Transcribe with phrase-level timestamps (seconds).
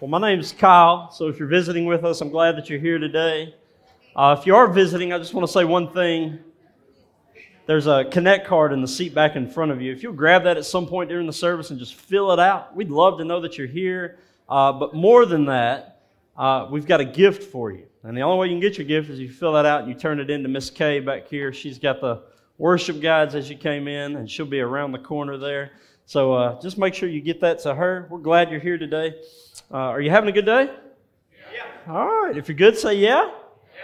[0.00, 2.78] Well, my name is Kyle, so if you're visiting with us, I'm glad that you're
[2.78, 3.52] here today.
[4.14, 6.38] Uh, if you are visiting, I just want to say one thing.
[7.66, 9.90] There's a connect card in the seat back in front of you.
[9.90, 12.76] If you'll grab that at some point during the service and just fill it out,
[12.76, 14.20] we'd love to know that you're here.
[14.48, 16.02] Uh, but more than that,
[16.36, 17.86] uh, we've got a gift for you.
[18.04, 19.88] And the only way you can get your gift is you fill that out and
[19.88, 21.52] you turn it in to Miss Kay back here.
[21.52, 22.22] She's got the
[22.56, 25.72] worship guides as you came in, and she'll be around the corner there.
[26.08, 28.08] So uh, just make sure you get that to her.
[28.08, 29.14] We're glad you're here today.
[29.70, 30.70] Uh, are you having a good day?
[31.52, 31.66] Yeah.
[31.86, 32.34] All right.
[32.34, 33.30] If you're good, say yeah.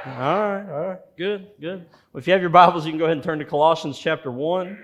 [0.06, 0.24] yeah.
[0.24, 0.70] All right.
[0.70, 1.00] All right.
[1.18, 1.50] Good.
[1.60, 1.80] Good.
[1.80, 4.30] Well, if you have your Bibles, you can go ahead and turn to Colossians chapter
[4.30, 4.78] 1.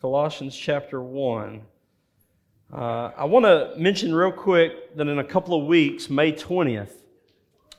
[0.00, 1.60] Colossians chapter 1.
[2.72, 6.94] Uh, I want to mention real quick that in a couple of weeks, May 20th,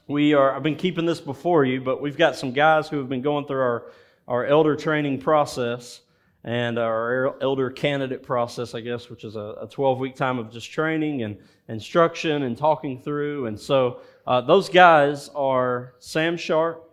[0.07, 3.09] we are, I've been keeping this before you, but we've got some guys who have
[3.09, 3.85] been going through our,
[4.27, 6.01] our elder training process
[6.43, 10.71] and our elder candidate process, I guess, which is a 12 week time of just
[10.71, 13.45] training and instruction and talking through.
[13.45, 16.91] And so uh, those guys are Sam Sharp,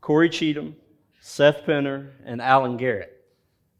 [0.00, 0.76] Corey Cheatham,
[1.20, 3.12] Seth Penner, and Alan Garrett.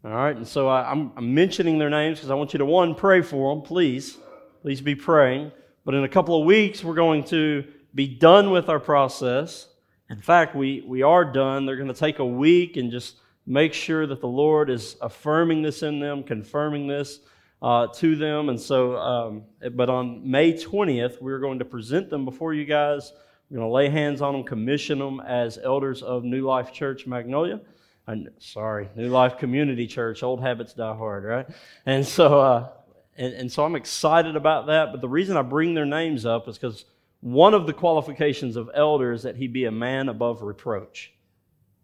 [0.05, 2.95] All right, and so I, am mentioning their names because I want you to, one,
[2.95, 4.19] pray for them, please.
[4.63, 5.51] Please be praying.
[5.85, 9.69] But in a couple of weeks, we're going to be done with our process.
[10.11, 11.67] In fact, we, we are done.
[11.67, 15.63] They're going to take a week and just make sure that the Lord is affirming
[15.63, 17.21] this in them, confirming this
[17.63, 18.49] uh, to them.
[18.49, 23.13] And so, um, but on May 20th, we're going to present them before you guys.
[23.49, 27.07] We're going to lay hands on them, commission them as elders of New Life Church
[27.07, 27.61] Magnolia.
[28.09, 30.23] And, sorry, New Life Community Church.
[30.23, 31.47] Old habits die hard, right?
[31.87, 32.69] And so, uh,
[33.17, 34.93] and, and so I'm excited about that.
[34.93, 36.85] But the reason I bring their names up is because
[37.21, 41.13] one of the qualifications of elder is that he be a man above reproach.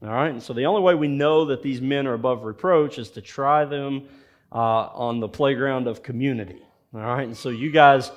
[0.02, 2.98] All right, and so the only way we know that these men are above reproach
[2.98, 4.08] is to try them
[4.50, 6.60] uh, on the playground of community.
[6.92, 8.10] All right, and so you guys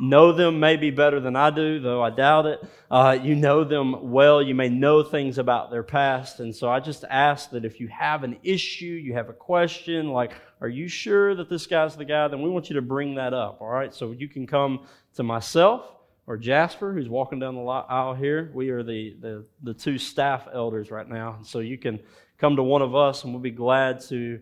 [0.00, 2.64] know them maybe better than I do, though I doubt it.
[2.90, 4.40] Uh, you know them well.
[4.40, 6.40] You may know things about their past.
[6.40, 10.10] And so I just ask that if you have an issue, you have a question,
[10.10, 12.28] like, are you sure that this guy's the guy?
[12.28, 13.60] Then we want you to bring that up.
[13.60, 15.82] All right, so you can come to myself
[16.26, 18.50] or Jasper, who's walking down the aisle here.
[18.54, 21.38] We are the, the, the two staff elders right now.
[21.42, 22.00] So you can
[22.38, 24.40] come to one of us, and we'll be glad to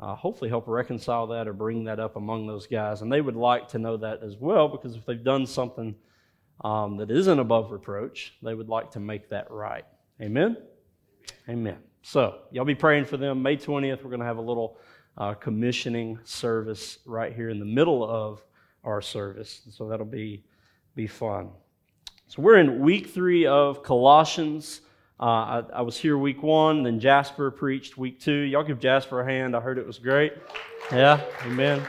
[0.00, 3.02] uh, hopefully help reconcile that or bring that up among those guys.
[3.02, 5.94] And they would like to know that as well, because if they've done something
[6.64, 9.84] um, that isn't above reproach, they would like to make that right.
[10.20, 10.56] Amen?
[11.48, 11.78] Amen.
[12.02, 13.42] So, y'all be praying for them.
[13.42, 14.78] May 20th, we're going to have a little
[15.18, 18.42] uh, commissioning service right here in the middle of
[18.84, 19.62] our service.
[19.70, 20.44] So, that'll be
[20.94, 21.50] be fun.
[22.28, 24.80] So we're in week three of Colossians.
[25.18, 28.32] Uh, I, I, was here week one, then Jasper preached week two.
[28.32, 29.54] Y'all give Jasper a hand.
[29.54, 30.32] I heard it was great.
[30.90, 31.82] Yeah, amen.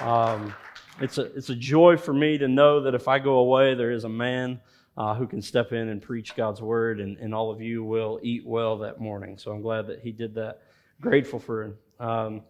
[0.00, 0.52] Um,
[1.00, 3.92] it's, a, it's a joy for me to know that if I go away, there
[3.92, 4.60] is a man
[4.96, 8.18] uh, who can step in and preach God's word, and, and all of you will
[8.22, 9.38] eat well that morning.
[9.38, 10.62] So I'm glad that he did that.
[11.00, 11.76] Grateful for him.
[12.00, 12.42] Um,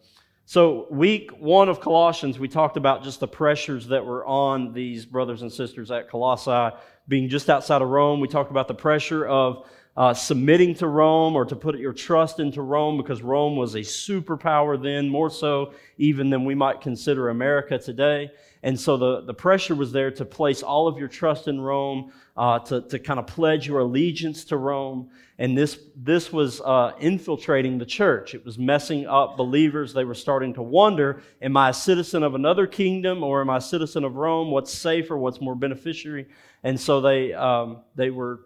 [0.52, 5.06] so, week one of Colossians, we talked about just the pressures that were on these
[5.06, 6.76] brothers and sisters at Colossae
[7.08, 8.20] being just outside of Rome.
[8.20, 12.38] We talked about the pressure of uh, submitting to Rome or to put your trust
[12.38, 17.30] into Rome because Rome was a superpower then, more so even than we might consider
[17.30, 18.30] America today.
[18.64, 22.12] And so the, the pressure was there to place all of your trust in Rome,
[22.36, 25.10] uh, to, to kind of pledge your allegiance to Rome.
[25.38, 28.34] And this, this was uh, infiltrating the church.
[28.34, 29.92] It was messing up believers.
[29.92, 33.56] They were starting to wonder Am I a citizen of another kingdom or am I
[33.56, 34.50] a citizen of Rome?
[34.52, 35.16] What's safer?
[35.16, 36.26] What's more beneficiary?
[36.62, 38.42] And so they, um, they were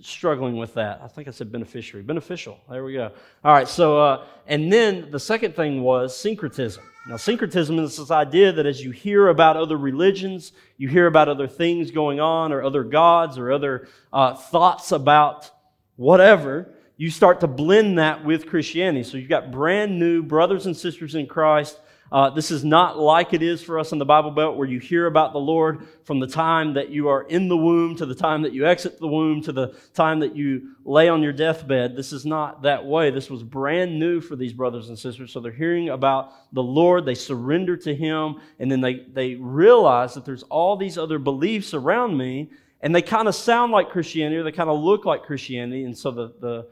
[0.00, 1.00] struggling with that.
[1.04, 2.02] I think I said beneficiary.
[2.02, 2.58] Beneficial.
[2.70, 3.12] There we go.
[3.44, 3.68] All right.
[3.68, 6.82] So, uh, and then the second thing was syncretism.
[7.04, 11.28] Now, syncretism is this idea that as you hear about other religions, you hear about
[11.28, 15.50] other things going on, or other gods, or other uh, thoughts about
[15.96, 19.02] whatever, you start to blend that with Christianity.
[19.02, 21.78] So you've got brand new brothers and sisters in Christ
[22.12, 24.78] uh, this is not like it is for us in the Bible Belt, where you
[24.78, 28.14] hear about the Lord from the time that you are in the womb to the
[28.14, 31.96] time that you exit the womb to the time that you lay on your deathbed.
[31.96, 33.10] This is not that way.
[33.10, 35.32] This was brand new for these brothers and sisters.
[35.32, 40.12] So they're hearing about the Lord, they surrender to Him, and then they, they realize
[40.12, 42.50] that there's all these other beliefs around me,
[42.82, 45.84] and they kind of sound like Christianity, or they kind of look like Christianity.
[45.84, 46.68] And so the, the,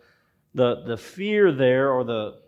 [0.52, 2.40] the, the fear there, or the,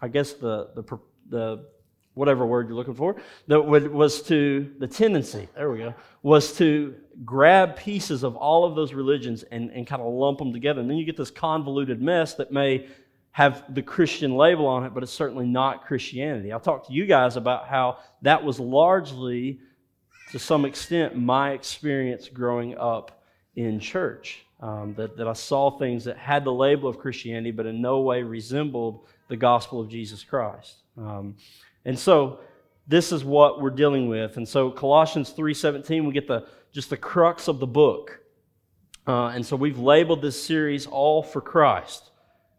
[0.00, 0.98] I guess the, the,
[1.28, 1.75] the
[2.16, 3.14] whatever word you're looking for,
[3.46, 8.74] that was to, the tendency, there we go, was to grab pieces of all of
[8.74, 10.80] those religions and, and kind of lump them together.
[10.80, 12.88] And then you get this convoluted mess that may
[13.32, 16.52] have the Christian label on it, but it's certainly not Christianity.
[16.52, 19.60] I'll talk to you guys about how that was largely
[20.32, 23.22] to some extent, my experience growing up
[23.54, 24.42] in church.
[24.58, 28.00] Um, that, that I saw things that had the label of Christianity, but in no
[28.00, 30.76] way resembled the gospel of Jesus Christ.
[30.96, 31.36] Um,
[31.86, 32.40] and so
[32.86, 34.36] this is what we're dealing with.
[34.36, 38.20] And so Colossians 3:17, we get the just the crux of the book.
[39.06, 42.10] Uh, and so we've labeled this series all for Christ.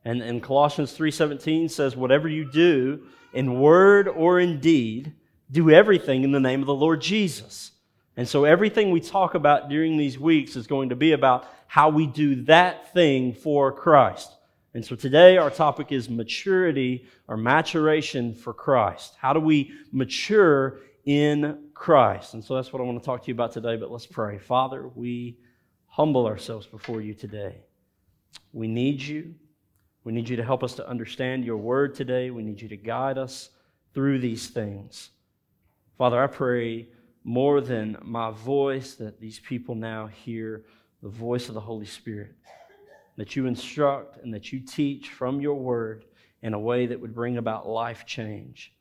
[0.05, 3.03] And, and Colossians 3:17 says, "Whatever you do
[3.33, 5.13] in word or in deed,
[5.51, 7.73] do everything in the name of the Lord Jesus."
[8.15, 11.89] And so everything we talk about during these weeks is going to be about how
[11.89, 14.31] we do that thing for Christ.
[14.77, 19.15] And so today our topic is maturity or maturation for Christ.
[19.19, 22.35] How do we mature in Christ?
[22.35, 24.37] And so that's what I want to talk to you about today, but let's pray.
[24.37, 25.39] Father, we
[25.87, 27.63] humble ourselves before you today.
[28.53, 29.33] We need you.
[30.03, 32.29] We need you to help us to understand your word today.
[32.29, 33.49] We need you to guide us
[33.95, 35.09] through these things.
[35.97, 36.89] Father, I pray
[37.23, 40.65] more than my voice that these people now hear
[41.01, 42.35] the voice of the Holy Spirit,
[43.17, 46.05] that you instruct and that you teach from your word
[46.43, 48.73] in a way that would bring about life change.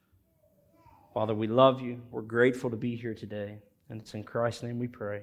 [1.15, 2.01] Father, we love you.
[2.11, 3.59] We're grateful to be here today.
[3.89, 5.23] And it's in Christ's name we pray.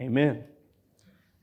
[0.00, 0.44] Amen.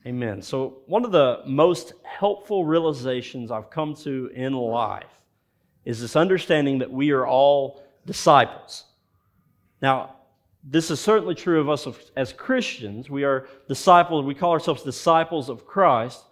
[0.06, 0.42] Amen.
[0.42, 5.06] So, one of the most helpful realizations I've come to in life
[5.84, 8.84] is this understanding that we are all disciples.
[9.80, 10.16] Now,
[10.62, 11.86] this is certainly true of us
[12.16, 13.08] as Christians.
[13.08, 16.22] We are disciples, we call ourselves disciples of Christ.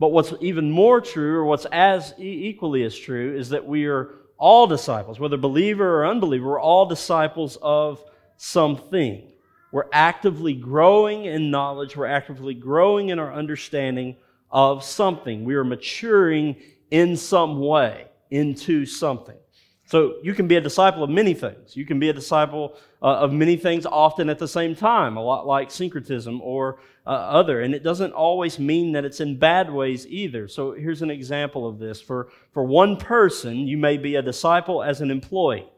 [0.00, 4.14] But what's even more true, or what's as equally as true, is that we are
[4.38, 8.02] all disciples, whether believer or unbeliever, we're all disciples of
[8.38, 9.30] something.
[9.70, 14.16] We're actively growing in knowledge, we're actively growing in our understanding
[14.50, 15.44] of something.
[15.44, 16.56] We are maturing
[16.90, 19.36] in some way into something.
[19.84, 21.76] So you can be a disciple of many things.
[21.76, 25.22] You can be a disciple uh, of many things often at the same time, a
[25.22, 27.60] lot like syncretism or uh, other.
[27.60, 30.48] And it doesn't always mean that it's in bad ways either.
[30.48, 32.00] So here's an example of this.
[32.00, 35.68] For, for one person, you may be a disciple as an employee.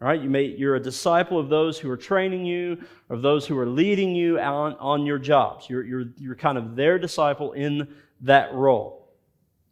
[0.00, 0.20] Right?
[0.20, 2.78] You may, you're a disciple of those who are training you,
[3.10, 5.68] of those who are leading you on, on your jobs.
[5.68, 7.88] You're, you're, you're kind of their disciple in
[8.20, 9.10] that role.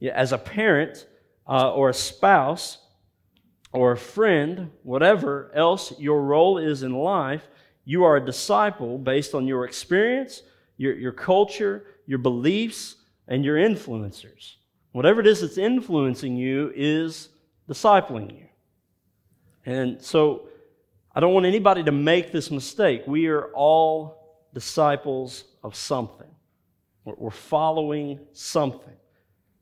[0.00, 1.06] Yeah, as a parent
[1.48, 2.78] uh, or a spouse,
[3.72, 7.46] or a friend, whatever else your role is in life,
[7.84, 10.42] you are a disciple based on your experience,
[10.76, 12.96] your, your culture, your beliefs,
[13.28, 14.54] and your influencers.
[14.92, 17.28] Whatever it is that's influencing you is
[17.68, 18.46] discipling you.
[19.64, 20.48] And so
[21.14, 23.02] I don't want anybody to make this mistake.
[23.06, 26.30] We are all disciples of something,
[27.04, 28.94] we're following something.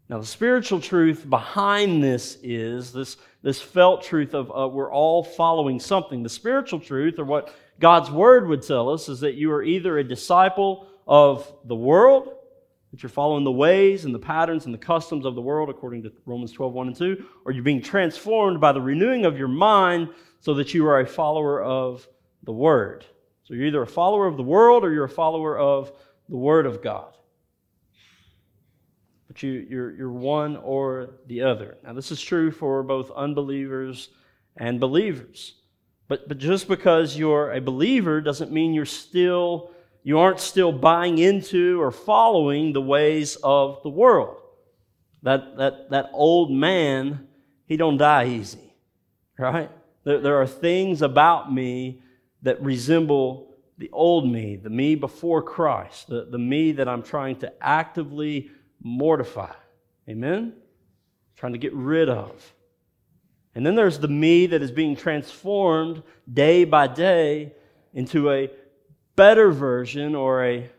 [0.09, 5.25] Now, the spiritual truth behind this is this, this felt truth of uh, we're all
[5.25, 6.23] following something.
[6.23, 9.97] The spiritual truth, or what God's word would tell us, is that you are either
[9.97, 12.35] a disciple of the world,
[12.91, 16.03] that you're following the ways and the patterns and the customs of the world, according
[16.05, 19.49] to Romans 12, 1 and 2, or you're being transformed by the renewing of your
[19.49, 20.09] mind
[20.41, 22.07] so that you are a follower of
[22.45, 23.05] the word.
[23.43, 25.93] So you're either a follower of the world or you're a follower of
[26.29, 27.15] the word of God
[29.35, 31.77] but you, you're, you're one or the other.
[31.83, 34.11] Now, this is true for both unbelievers
[34.57, 35.57] and believers.
[36.07, 39.73] But, but just because you're a believer doesn't mean you're still,
[40.05, 44.37] you aren't still buying into or following the ways of the world.
[45.23, 47.27] That, that, that old man,
[47.65, 48.75] he don't die easy,
[49.39, 49.71] right?
[50.05, 52.03] There, there are things about me
[52.43, 57.37] that resemble the old me, the me before Christ, the, the me that I'm trying
[57.37, 58.51] to actively
[58.83, 59.55] mortify.
[60.07, 60.53] Amen?
[61.35, 62.53] Trying to get rid of.
[63.55, 67.55] And then there's the me that is being transformed day by day
[67.95, 68.51] into a
[69.17, 70.71] better version or a,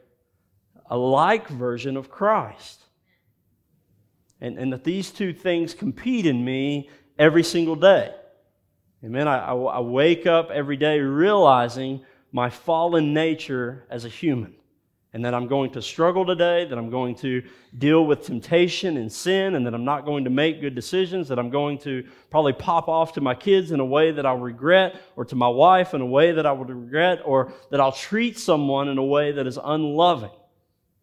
[0.90, 2.82] a like version of Christ.
[4.42, 8.14] And, and that these two things compete in me every single day.
[9.04, 9.28] Amen.
[9.28, 14.56] I, I, I wake up every day realizing my fallen nature as a human
[15.16, 17.42] and that I'm going to struggle today, that I'm going to
[17.78, 21.40] deal with temptation and sin, and that I'm not going to make good decisions, that
[21.40, 25.00] I'm going to probably pop off to my kids in a way that I'll regret,
[25.16, 28.38] or to my wife in a way that I would regret, or that I'll treat
[28.38, 30.32] someone in a way that is unloving.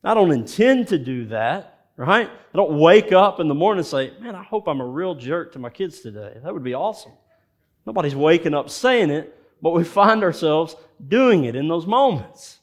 [0.05, 2.29] I don't intend to do that, right?
[2.29, 5.15] I don't wake up in the morning and say, man, I hope I'm a real
[5.15, 6.37] jerk to my kids today.
[6.45, 7.13] That would be awesome.
[7.87, 10.77] Nobody's waking up saying it, but we find ourselves
[11.09, 12.59] doing it in those moments.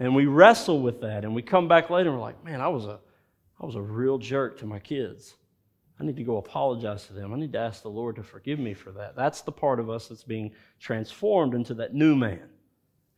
[0.00, 2.68] And we wrestle with that and we come back later and we're like, man, I
[2.68, 3.00] was a,
[3.60, 5.34] I was a real jerk to my kids.
[6.00, 7.34] I need to go apologize to them.
[7.34, 9.16] I need to ask the Lord to forgive me for that.
[9.16, 12.48] That's the part of us that's being transformed into that new man.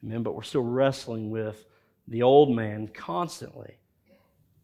[0.02, 0.22] Amen.
[0.22, 1.66] But we're still wrestling with
[2.08, 3.76] the old man constantly.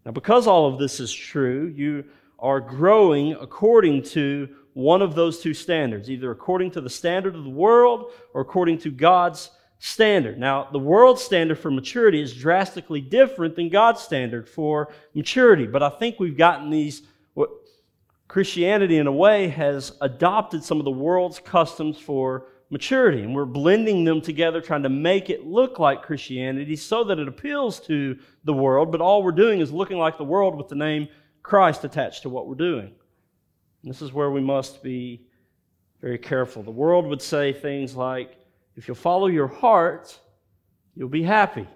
[0.06, 2.04] Now, because all of this is true, you
[2.38, 7.44] are growing according to one of those two standards, either according to the standard of
[7.44, 10.38] the world or according to God's standard.
[10.38, 15.82] Now, the world's standard for maturity is drastically different than God's standard for maturity, but
[15.82, 17.02] I think we've gotten these.
[18.28, 23.44] Christianity, in a way, has adopted some of the world's customs for maturity, and we're
[23.44, 28.18] blending them together, trying to make it look like Christianity so that it appeals to
[28.42, 31.06] the world, but all we're doing is looking like the world with the name
[31.44, 32.92] Christ attached to what we're doing.
[33.82, 35.28] And this is where we must be
[36.00, 36.64] very careful.
[36.64, 38.36] The world would say things like,
[38.76, 40.18] if you'll follow your heart,
[40.94, 41.66] you'll be happy.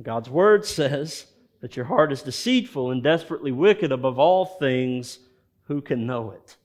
[0.00, 1.26] God's word says
[1.60, 5.18] that your heart is deceitful and desperately wicked above all things.
[5.64, 6.56] Who can know it?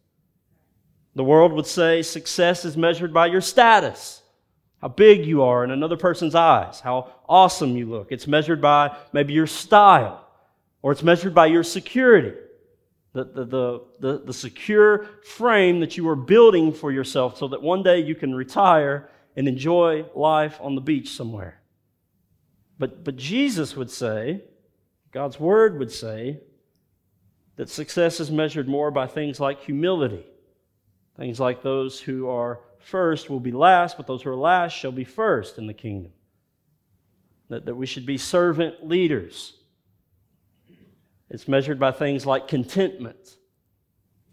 [1.16, 4.22] The world would say success is measured by your status,
[4.82, 8.12] how big you are in another person's eyes, how awesome you look.
[8.12, 10.26] It's measured by maybe your style,
[10.82, 12.34] or it's measured by your security
[13.14, 17.82] the, the, the, the, secure frame that you are building for yourself so that one
[17.82, 21.60] day you can retire and enjoy life on the beach somewhere.
[22.78, 24.44] But, but Jesus would say,
[25.12, 26.42] God's word would say,
[27.56, 30.26] that success is measured more by things like humility.
[31.18, 34.92] Things like those who are first will be last, but those who are last shall
[34.92, 36.12] be first in the kingdom.
[37.50, 39.57] That, that we should be servant leaders
[41.30, 43.38] it's measured by things like contentment,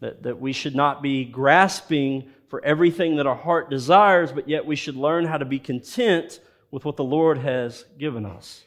[0.00, 4.64] that, that we should not be grasping for everything that our heart desires, but yet
[4.64, 8.62] we should learn how to be content with what the Lord has given us.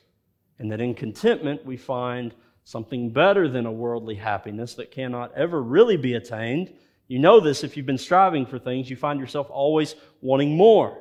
[0.60, 5.62] And that in contentment we find something better than a worldly happiness that cannot ever
[5.62, 6.74] really be attained.
[7.08, 10.98] You know this if you've been striving for things, you find yourself always wanting more.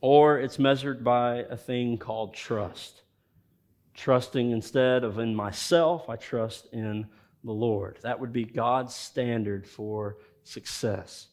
[0.00, 3.02] Or it's measured by a thing called trust
[4.00, 7.06] trusting instead of in myself, I trust in
[7.44, 7.98] the Lord.
[8.02, 11.26] That would be God's standard for success.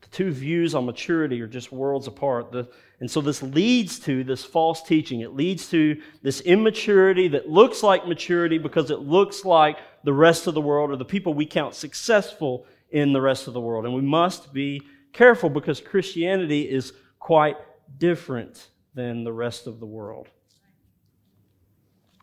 [0.00, 2.50] The two views on maturity are just worlds apart.
[2.50, 5.20] The, and so this leads to this false teaching.
[5.20, 10.48] It leads to this immaturity that looks like maturity because it looks like the rest
[10.48, 13.84] of the world or the people we count successful in the rest of the world.
[13.84, 17.56] And we must be careful because Christianity is quite
[17.96, 20.28] different than the rest of the world.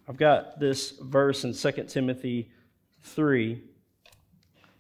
[0.08, 2.52] I've got this verse in 2 Timothy
[3.04, 3.62] 3.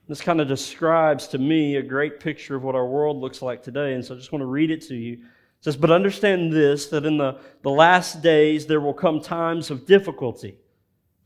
[0.10, 3.64] This kind of describes to me a great picture of what our world looks like
[3.64, 3.94] today.
[3.94, 5.14] And so I just want to read it to you.
[5.14, 5.20] It
[5.62, 9.86] says, But understand this, that in the, the last days there will come times of
[9.86, 10.58] difficulty.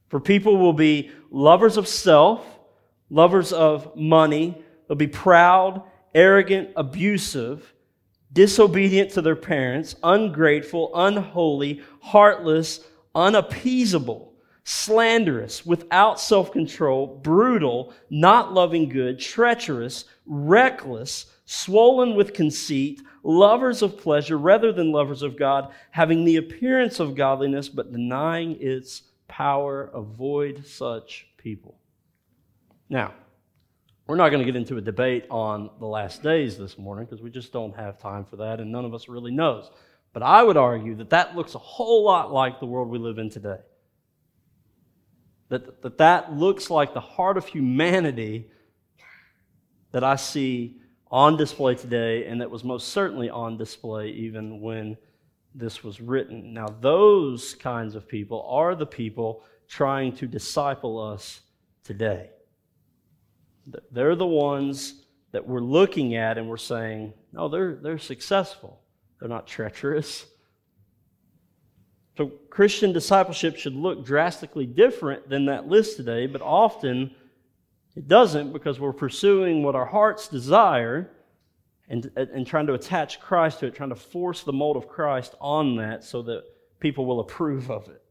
[0.10, 2.46] For people will be lovers of self,
[3.10, 5.82] lovers of money, they'll be proud,
[6.14, 7.74] arrogant, abusive,
[8.32, 12.82] disobedient to their parents, ungrateful, unholy, heartless,
[13.18, 14.34] unappeasable,
[14.64, 23.98] slanderous, without self control, brutal, not loving good, treacherous, reckless, swollen with conceit, lovers of
[23.98, 29.90] pleasure rather than lovers of God, having the appearance of godliness but denying its power.
[29.94, 31.80] Avoid such people.
[32.90, 33.14] Now,
[34.06, 37.22] we're not going to get into a debate on the last days this morning because
[37.22, 39.70] we just don't have time for that, and none of us really knows.
[40.18, 43.20] But I would argue that that looks a whole lot like the world we live
[43.20, 43.60] in today.
[45.50, 48.50] That, that that looks like the heart of humanity
[49.92, 50.78] that I see
[51.12, 54.98] on display today and that was most certainly on display even when
[55.54, 56.52] this was written.
[56.52, 61.42] Now, those kinds of people are the people trying to disciple us
[61.84, 62.32] today.
[63.92, 64.96] They're the ones
[65.32, 68.82] that we're looking at and we're saying, no, they're, they're successful.
[69.20, 70.26] They're not treacherous.
[72.18, 77.12] So, Christian discipleship should look drastically different than that list today, but often
[77.96, 81.12] it doesn't because we're pursuing what our hearts desire
[81.90, 85.36] and, and trying to attach Christ to it, trying to force the mold of Christ
[85.40, 86.44] on that so that
[86.80, 88.02] people will approve of it,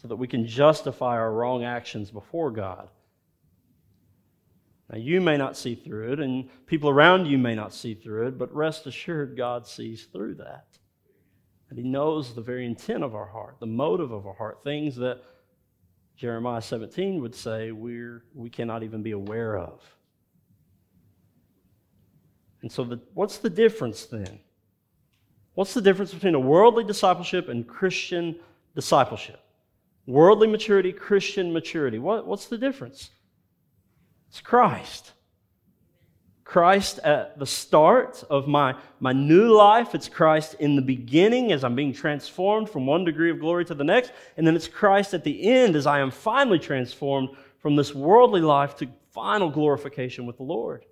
[0.00, 2.88] so that we can justify our wrong actions before God.
[4.90, 8.28] Now, you may not see through it, and people around you may not see through
[8.28, 10.66] it, but rest assured, God sees through that.
[11.70, 14.94] And He knows the very intent of our heart, the motive of our heart, things
[14.96, 15.22] that
[16.16, 19.82] Jeremiah 17 would say we're, we cannot even be aware of.
[22.62, 24.40] And so, the, what's the difference then?
[25.54, 28.36] What's the difference between a worldly discipleship and Christian
[28.74, 29.40] discipleship?
[30.06, 31.98] Worldly maturity, Christian maturity.
[31.98, 33.10] What, what's the difference?
[34.36, 35.12] It's Christ.
[36.44, 39.94] Christ at the start of my, my new life.
[39.94, 43.74] It's Christ in the beginning as I'm being transformed from one degree of glory to
[43.74, 44.12] the next.
[44.36, 48.42] And then it's Christ at the end as I am finally transformed from this worldly
[48.42, 50.84] life to final glorification with the Lord.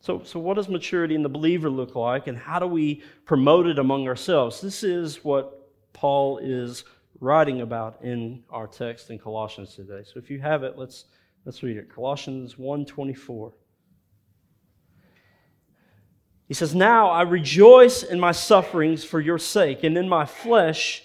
[0.00, 3.66] So, so what does maturity in the believer look like, and how do we promote
[3.66, 4.62] it among ourselves?
[4.62, 6.84] This is what Paul is
[7.22, 10.02] writing about in our text in Colossians today.
[10.04, 11.06] So if you have it, let's
[11.44, 11.92] Let's read it.
[11.92, 13.52] Colossians 1:24.
[16.46, 21.04] He says, "Now I rejoice in my sufferings for your sake, and in my flesh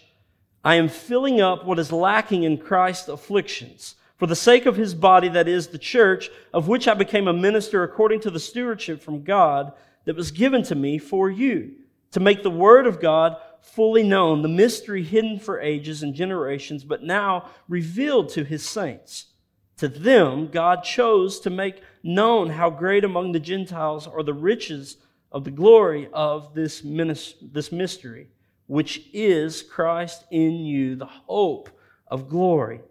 [0.64, 4.96] I am filling up what is lacking in Christ's afflictions." for the sake of his
[4.96, 9.00] body, that is, the church, of which I became a minister according to the stewardship
[9.00, 9.74] from God
[10.06, 11.76] that was given to me for you,
[12.14, 13.38] to make the word of God
[13.74, 19.28] fully known, the mystery hidden for ages and generations, but now revealed to his saints.
[19.78, 24.98] To them, God chose to make known how great among the Gentiles are the riches
[25.32, 26.82] of the glory of this,
[27.42, 28.30] this mystery,
[28.66, 31.70] which is Christ in you, the hope
[32.08, 32.82] of glory.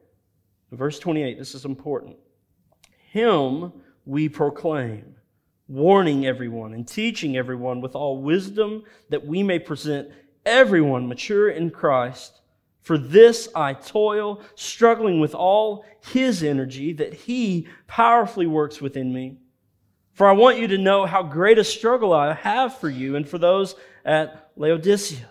[0.70, 2.16] Verse 28, this is important.
[3.10, 3.72] Him
[4.04, 5.16] we proclaim,
[5.68, 10.08] warning everyone and teaching everyone with all wisdom that we may present
[10.46, 12.40] everyone mature in Christ.
[12.80, 19.38] For this I toil, struggling with all His energy that He powerfully works within me.
[20.12, 23.28] For I want you to know how great a struggle I have for you and
[23.28, 23.74] for those
[24.04, 25.28] at Laodicea,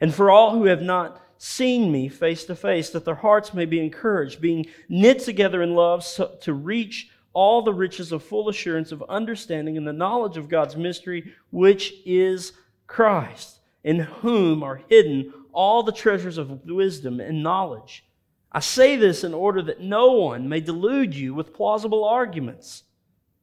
[0.00, 3.64] and for all who have not seen me face to face, that their hearts may
[3.64, 8.48] be encouraged, being knit together in love so, to reach all the riches of full
[8.48, 12.52] assurance of understanding and the knowledge of God's mystery, which is
[12.86, 18.04] Christ, in whom are hidden all the treasures of wisdom and knowledge.
[18.50, 22.84] I say this in order that no one may delude you with plausible arguments.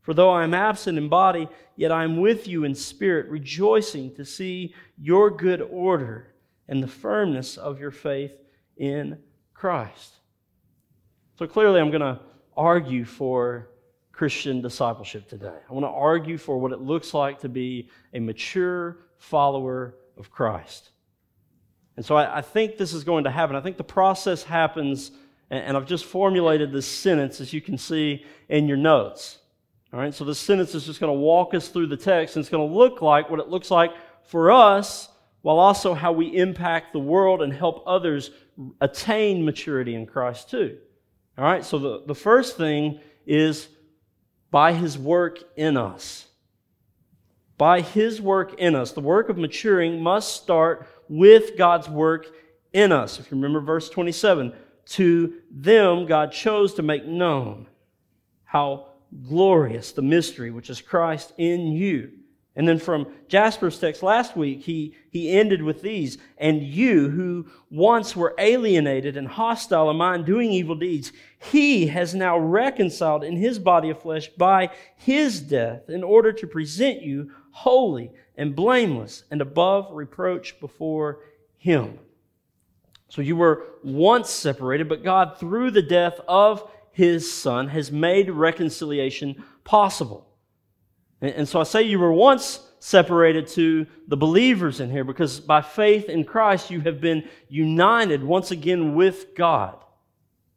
[0.02, 4.14] For though I am absent in body, yet I am with you in spirit, rejoicing
[4.16, 6.34] to see your good order
[6.68, 8.34] and the firmness of your faith
[8.78, 9.18] in
[9.54, 10.14] Christ.
[11.38, 12.20] So clearly, I'm going to
[12.56, 13.70] argue for
[14.12, 15.58] Christian discipleship today.
[15.70, 20.32] I want to argue for what it looks like to be a mature follower of
[20.32, 20.90] Christ.
[21.98, 23.56] And so I, I, think this is going to happen.
[23.56, 25.12] I think the process happens,
[25.50, 29.38] and, and I've just formulated this sentence, as you can see in your notes.
[29.94, 32.44] All right, so this sentence is just going to walk us through the text, and
[32.44, 33.92] it's going to look like what it looks like
[34.24, 35.10] for us,
[35.42, 38.32] while also how we impact the world and help others
[38.82, 40.78] attain maturity in Christ too.
[41.38, 43.68] All right, so the, the first thing is
[44.52, 46.28] by his work in us.
[47.58, 48.92] By his work in us.
[48.92, 52.28] The work of maturing must start with God's work
[52.74, 53.20] in us.
[53.20, 54.54] If you remember verse 27,
[54.88, 57.68] to them God chose to make known
[58.44, 58.88] how
[59.28, 62.12] glorious the mystery which is Christ in you.
[62.58, 67.48] And then from Jasper's text last week, he, he ended with these And you who
[67.70, 71.12] once were alienated and hostile in mind, doing evil deeds,
[71.52, 76.48] he has now reconciled in his body of flesh by his death in order to
[76.48, 81.20] present you holy and blameless and above reproach before
[81.58, 81.98] Him.
[83.08, 88.30] So you were once separated, but God, through the death of His Son, has made
[88.30, 90.28] reconciliation possible.
[91.22, 95.62] And so I say you were once separated to the believers in here because by
[95.62, 99.78] faith in Christ you have been united once again with God.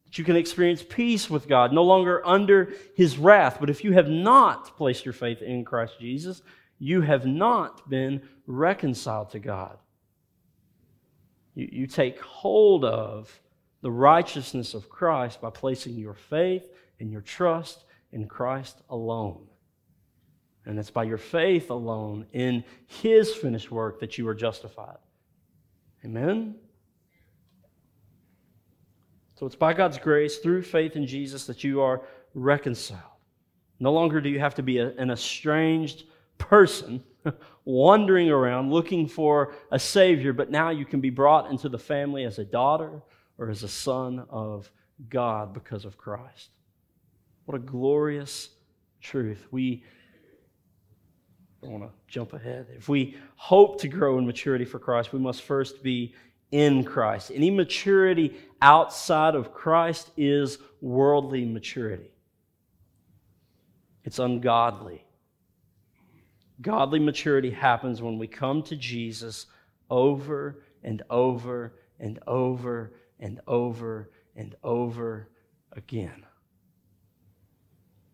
[0.07, 3.59] That you can experience peace with God, no longer under His wrath.
[3.61, 6.43] But if you have not placed your faith in Christ Jesus,
[6.79, 9.79] you have not been reconciled to God.
[11.55, 13.41] You, you take hold of
[13.81, 16.69] the righteousness of Christ by placing your faith
[17.01, 19.47] and your trust in Christ alone.
[20.67, 24.99] And it's by your faith alone in His finished work that you are justified.
[26.05, 26.57] Amen?
[29.37, 32.03] So it's by God's grace, through faith in Jesus, that you are
[32.35, 33.01] reconciled.
[33.79, 36.05] No longer do you have to be an estranged
[36.39, 37.03] person
[37.65, 42.25] wandering around looking for a Savior, but now you can be brought into the family
[42.25, 43.03] as a daughter
[43.37, 44.71] or as a son of
[45.09, 46.51] God because of Christ.
[47.45, 48.51] What a glorious
[49.01, 49.47] truth.
[49.51, 49.85] We
[51.63, 52.67] don't want to jump ahead.
[52.77, 56.15] If we hope to grow in maturity for Christ, we must first be
[56.51, 57.31] in Christ.
[57.35, 62.11] Any maturity outside of Christ is worldly maturity,
[64.05, 65.05] it's ungodly.
[66.61, 69.47] Godly maturity happens when we come to Jesus
[69.91, 75.29] over and over and over and over and over
[75.73, 76.25] again.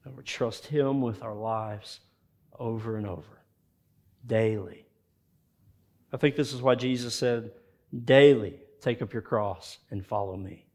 [0.04, 2.00] And we trust Him with our lives
[2.58, 3.42] over and over,
[4.26, 4.86] daily.
[6.12, 7.50] I think this is why Jesus said,
[8.04, 10.66] daily take up your cross and follow me.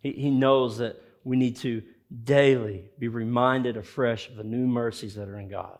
[0.00, 1.82] He, he knows that we need to
[2.24, 5.78] daily be reminded afresh of the new mercies that are in God.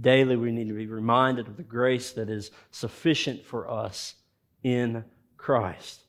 [0.00, 4.14] Daily, we need to be reminded of the grace that is sufficient for us
[4.62, 5.04] in
[5.36, 6.00] Christ.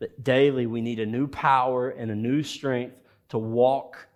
[0.00, 2.96] That daily we need a new power and a new strength
[3.28, 4.08] to walk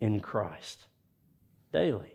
[0.00, 0.86] in Christ.
[1.72, 2.12] Daily.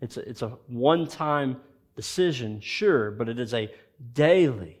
[0.00, 1.60] It's a, it's a one time
[1.96, 3.70] decision, sure, but it is a
[4.12, 4.80] daily,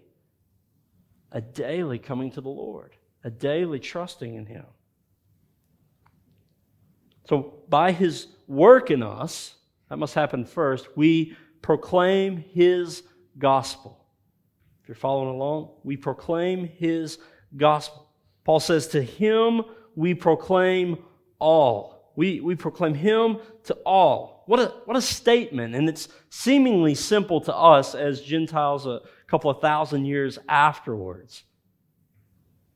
[1.32, 4.66] a daily coming to the Lord, a daily trusting in Him.
[7.26, 9.54] So, by His work in us,
[9.88, 13.02] that must happen first, we proclaim His
[13.38, 14.04] gospel.
[14.82, 17.18] If you're following along, we proclaim His
[17.56, 18.08] gospel.
[18.44, 19.62] Paul says, To Him
[19.96, 20.98] we proclaim
[21.38, 22.12] all.
[22.16, 24.44] We, we proclaim Him to all.
[24.46, 25.74] What a, what a statement.
[25.74, 31.44] And it's seemingly simple to us as Gentiles a couple of thousand years afterwards.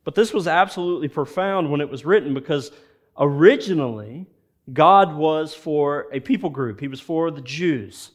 [0.04, 2.70] But this was absolutely profound when it was written because
[3.18, 4.26] originally
[4.72, 8.10] God was for a people group, He was for the Jews.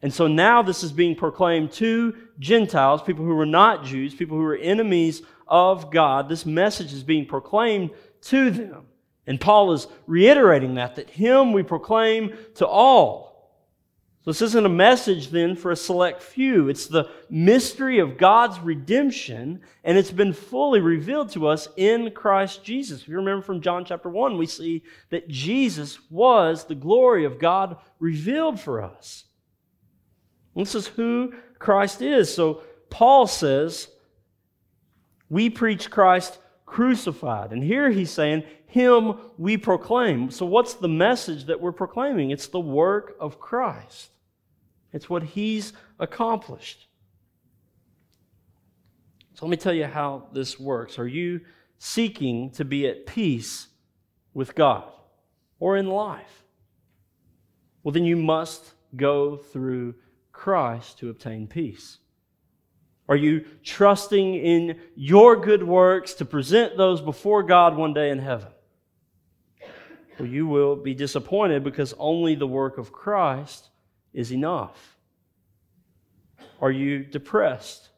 [0.00, 4.36] And so now this is being proclaimed to Gentiles, people who were not Jews, people
[4.36, 6.28] who were enemies of God.
[6.28, 7.90] This message is being proclaimed
[8.22, 8.86] to them.
[9.26, 13.27] And Paul is reiterating that, that Him we proclaim to all.
[14.28, 16.68] This isn't a message then for a select few.
[16.68, 22.62] It's the mystery of God's redemption, and it's been fully revealed to us in Christ
[22.62, 23.00] Jesus.
[23.00, 27.38] If you remember from John chapter 1, we see that Jesus was the glory of
[27.38, 29.24] God revealed for us.
[30.54, 32.32] This is who Christ is.
[32.34, 32.60] So
[32.90, 33.88] Paul says,
[35.30, 36.36] We preach Christ
[36.66, 37.52] crucified.
[37.52, 40.30] And here he's saying, Him we proclaim.
[40.30, 42.30] So what's the message that we're proclaiming?
[42.30, 44.10] It's the work of Christ.
[44.92, 46.86] It's what he's accomplished.
[49.34, 50.98] So let me tell you how this works.
[50.98, 51.40] Are you
[51.78, 53.68] seeking to be at peace
[54.34, 54.84] with God
[55.60, 56.42] or in life?
[57.82, 59.94] Well, then you must go through
[60.32, 61.98] Christ to obtain peace.
[63.08, 68.18] Are you trusting in your good works to present those before God one day in
[68.18, 68.48] heaven?
[70.18, 73.70] Well, you will be disappointed because only the work of Christ
[74.12, 74.96] is enough?
[76.60, 77.88] Are you depressed?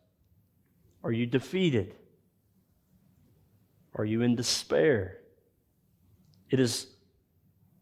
[1.03, 1.95] Are you defeated?
[3.95, 5.19] Are you in despair?
[6.51, 6.87] It is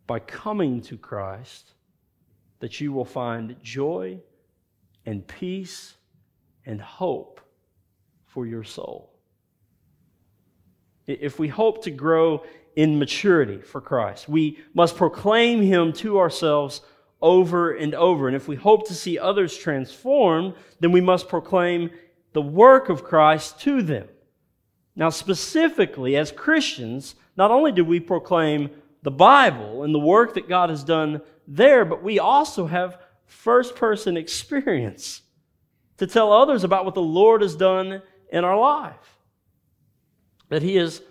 [0.07, 1.73] by coming to Christ
[2.61, 4.21] that you will find joy
[5.07, 5.95] and peace
[6.67, 7.41] and hope
[8.27, 9.13] for your soul.
[11.07, 12.45] If we hope to grow
[12.77, 16.83] in maturity for Christ, we must proclaim Him to ourselves
[17.21, 18.29] over and over.
[18.29, 21.91] And if we hope to see others transformed, then we must proclaim
[22.33, 24.09] the work of Christ to them.
[24.95, 28.71] Now, specifically, as Christians, not only do we proclaim
[29.03, 33.77] the Bible and the work that God has done there, but we also have first
[33.77, 35.23] person experience
[35.99, 39.19] to tell others about what the Lord has done in our life.
[40.49, 41.03] That He has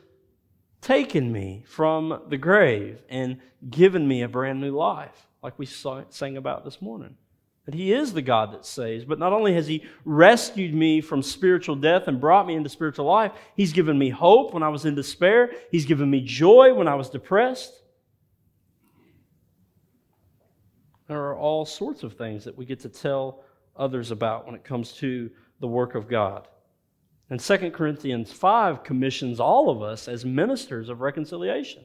[0.82, 3.38] taken me from the grave and
[3.70, 7.16] given me a brand new life like we sang about this morning.
[7.66, 9.06] That He is the God that saves.
[9.06, 13.06] But not only has He rescued me from spiritual death and brought me into spiritual
[13.06, 15.52] life, He's given me hope when I was in despair.
[15.70, 17.74] He's given me joy when I was depressed.
[21.08, 23.44] There are all sorts of things that we get to tell
[23.76, 26.48] others about when it comes to the work of God.
[27.30, 31.84] And 2 Corinthians 5 commissions all of us as ministers of reconciliation.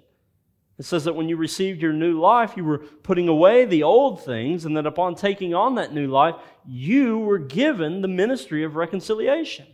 [0.78, 4.24] It says that when you received your new life, you were putting away the old
[4.24, 6.34] things, and that upon taking on that new life,
[6.66, 9.66] you were given the ministry of reconciliation.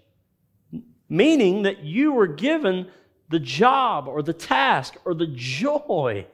[1.08, 2.90] Meaning that you were given
[3.30, 6.26] the job or the task or the joy.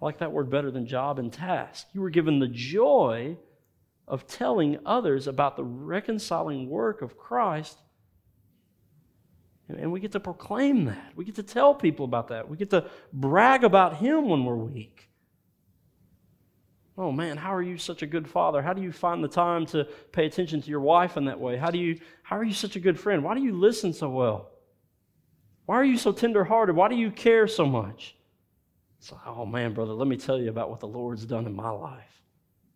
[0.00, 1.86] I like that word better than job and task.
[1.92, 3.36] You were given the joy
[4.08, 7.78] of telling others about the reconciling work of Christ
[9.68, 11.12] and we get to proclaim that.
[11.16, 12.48] We get to tell people about that.
[12.48, 15.08] We get to brag about Him when we're weak.
[16.96, 18.62] Oh man, how are you such a good father?
[18.62, 21.56] How do you find the time to pay attention to your wife in that way?
[21.56, 23.24] How do you how are you such a good friend?
[23.24, 24.50] Why do you listen so well?
[25.66, 26.76] Why are you so tenderhearted?
[26.76, 28.16] Why do you care so much?
[28.98, 31.54] It's like, oh man, brother, let me tell you about what the Lord's done in
[31.54, 32.22] my life.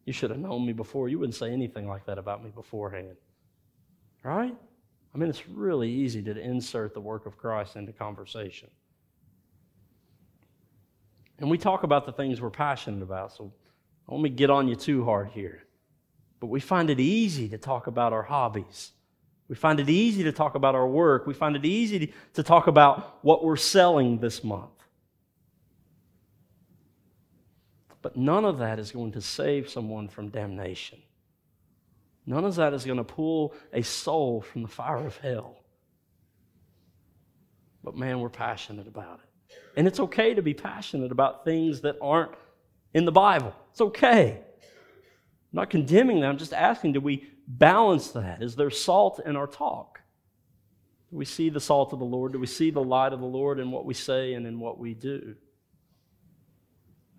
[0.04, 1.08] You should have known me before.
[1.08, 3.16] You wouldn't say anything like that about me beforehand.
[4.24, 4.56] Right?
[5.18, 8.70] I mean, it's really easy to insert the work of Christ into conversation.
[11.40, 13.52] And we talk about the things we're passionate about, so
[14.08, 15.64] don't let me get on you too hard here.
[16.38, 18.92] But we find it easy to talk about our hobbies.
[19.48, 21.26] We find it easy to talk about our work.
[21.26, 24.70] We find it easy to talk about what we're selling this month.
[28.02, 31.00] But none of that is going to save someone from damnation.
[32.28, 35.56] None of that is going to pull a soul from the fire of hell.
[37.82, 39.54] But man, we're passionate about it.
[39.78, 42.32] And it's okay to be passionate about things that aren't
[42.92, 43.54] in the Bible.
[43.70, 44.42] It's okay.
[44.42, 46.26] I'm not condemning that.
[46.26, 48.42] I'm just asking do we balance that?
[48.42, 50.02] Is there salt in our talk?
[51.10, 52.32] Do we see the salt of the Lord?
[52.32, 54.78] Do we see the light of the Lord in what we say and in what
[54.78, 55.34] we do?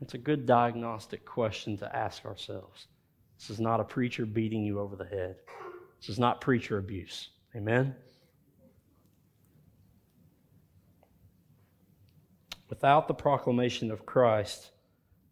[0.01, 2.85] It's a good diagnostic question to ask ourselves.
[3.39, 5.37] This is not a preacher beating you over the head.
[5.99, 7.29] This is not preacher abuse.
[7.55, 7.95] Amen?
[12.69, 14.69] Without the proclamation of Christ,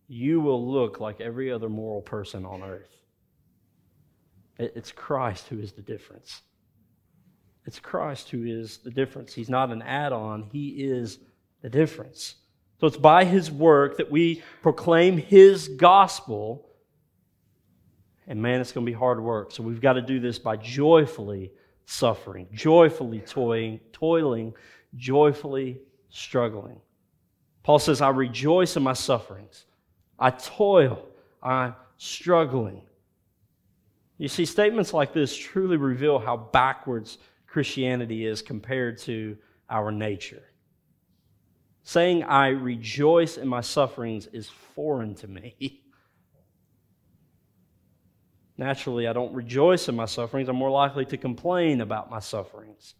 [0.07, 2.95] you will look like every other moral person on earth.
[4.57, 6.41] It's Christ who is the difference.
[7.65, 9.33] It's Christ who is the difference.
[9.33, 11.19] He's not an add on, He is
[11.61, 12.35] the difference.
[12.79, 16.69] So it's by His work that we proclaim His gospel.
[18.27, 19.51] And man, it's going to be hard work.
[19.51, 21.51] So we've got to do this by joyfully
[21.85, 24.53] suffering, joyfully toiling, toiling
[24.95, 26.79] joyfully struggling.
[27.63, 29.65] Paul says, I rejoice in my sufferings.
[30.17, 31.05] I toil.
[31.43, 32.81] I'm struggling.
[34.17, 39.37] You see, statements like this truly reveal how backwards Christianity is compared to
[39.69, 40.43] our nature.
[41.83, 45.81] Saying I rejoice in my sufferings is foreign to me.
[48.57, 50.49] Naturally, I don't rejoice in my sufferings.
[50.49, 52.95] I'm more likely to complain about my sufferings.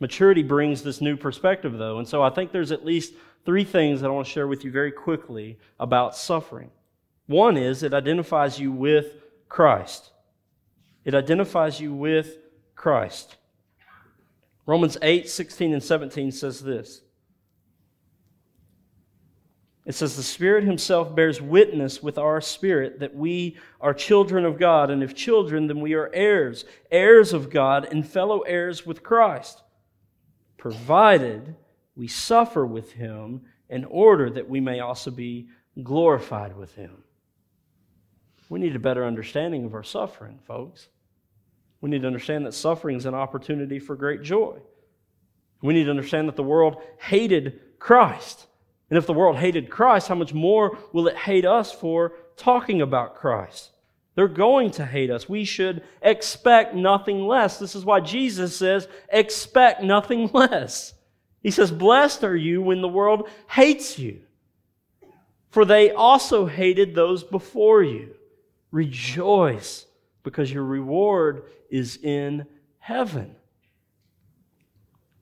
[0.00, 1.98] Maturity brings this new perspective, though.
[1.98, 4.64] And so I think there's at least three things that I want to share with
[4.64, 6.70] you very quickly about suffering.
[7.26, 9.12] One is it identifies you with
[9.48, 10.10] Christ.
[11.04, 12.38] It identifies you with
[12.74, 13.36] Christ.
[14.66, 17.02] Romans 8, 16, and 17 says this.
[19.86, 24.58] It says, The Spirit Himself bears witness with our spirit that we are children of
[24.58, 29.02] God, and if children, then we are heirs, heirs of God, and fellow heirs with
[29.02, 29.62] Christ,
[30.56, 31.56] provided
[31.96, 35.48] we suffer with Him in order that we may also be
[35.82, 37.02] glorified with Him.
[38.50, 40.88] We need a better understanding of our suffering, folks.
[41.80, 44.58] We need to understand that suffering is an opportunity for great joy.
[45.62, 48.46] We need to understand that the world hated Christ.
[48.90, 52.82] And if the world hated Christ, how much more will it hate us for talking
[52.82, 53.70] about Christ?
[54.16, 55.28] They're going to hate us.
[55.28, 57.58] We should expect nothing less.
[57.58, 60.94] This is why Jesus says, expect nothing less.
[61.42, 64.20] He says, Blessed are you when the world hates you,
[65.50, 68.14] for they also hated those before you.
[68.72, 69.86] Rejoice,
[70.22, 72.46] because your reward is in
[72.78, 73.34] heaven.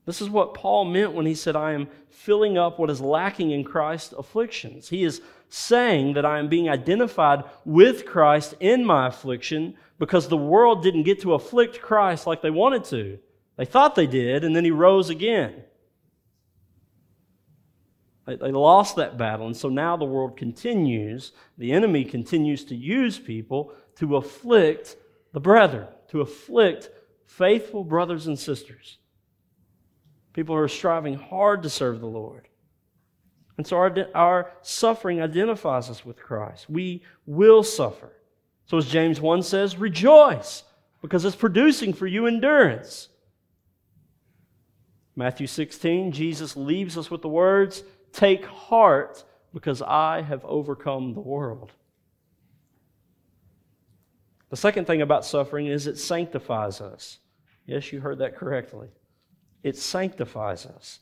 [0.08, 3.50] This is what Paul meant when he said, I am filling up what is lacking
[3.50, 4.88] in Christ's afflictions.
[4.88, 10.34] He is saying that I am being identified with Christ in my affliction because the
[10.34, 13.18] world didn't get to afflict Christ like they wanted to.
[13.58, 15.62] They thought they did, and then he rose again.
[18.24, 23.18] They, lost that battle, and so now the world continues, the enemy continues to use
[23.18, 24.96] people to afflict
[25.34, 26.88] the brethren, to afflict
[27.26, 28.96] faithful brothers and sisters.
[30.38, 32.46] People who are striving hard to serve the Lord.
[33.56, 36.70] And so our, our suffering identifies us with Christ.
[36.70, 38.12] We will suffer.
[38.66, 40.62] So as James 1 says, rejoice,
[41.02, 43.08] because it's producing for you endurance.
[45.16, 51.20] Matthew 16, Jesus leaves us with the words, Take heart, because I have overcome the
[51.20, 51.72] world.
[54.50, 57.18] The second thing about suffering is it sanctifies us.
[57.66, 58.90] Yes, you heard that correctly.
[59.62, 61.00] It sanctifies us,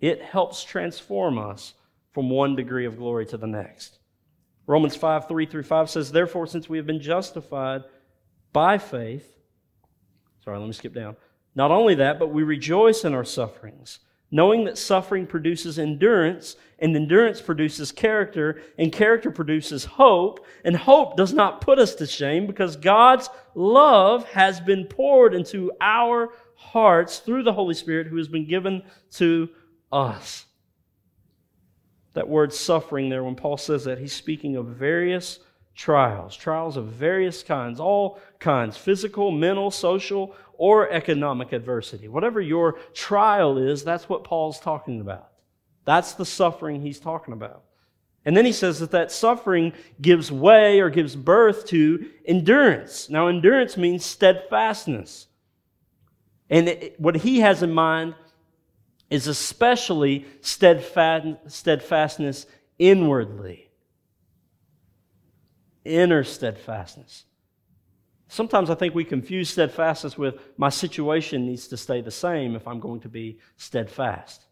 [0.00, 1.74] it helps transform us
[2.12, 3.98] from one degree of glory to the next.
[4.66, 7.82] Romans 5 3 through 5 says, Therefore, since we have been justified
[8.52, 9.38] by faith,
[10.44, 11.16] sorry, let me skip down.
[11.54, 16.94] Not only that, but we rejoice in our sufferings knowing that suffering produces endurance, and
[16.94, 22.46] endurance produces character, and character produces hope, and hope does not put us to shame
[22.46, 28.28] because God's love has been poured into our hearts through the Holy Spirit who has
[28.28, 29.48] been given to
[29.90, 30.44] us.
[32.12, 35.40] That word suffering there, when Paul says that, he's speaking of various
[35.74, 42.08] trials, trials of various kinds, all kinds physical, mental, social, or economic adversity.
[42.08, 45.30] Whatever your trial is, that's what Paul's talking about.
[45.86, 47.64] That's the suffering he's talking about.
[48.26, 53.08] And then he says that that suffering gives way or gives birth to endurance.
[53.08, 55.26] Now, endurance means steadfastness.
[56.50, 58.14] And it, what he has in mind
[59.08, 62.46] is especially steadfastness
[62.78, 63.70] inwardly,
[65.84, 67.24] inner steadfastness.
[68.28, 72.68] Sometimes I think we confuse steadfastness with my situation needs to stay the same if
[72.68, 74.46] I'm going to be steadfast.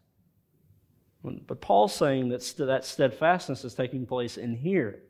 [1.23, 5.01] But Paul's saying that that steadfastness is taking place in here.